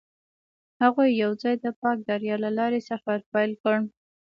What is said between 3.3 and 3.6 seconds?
پیل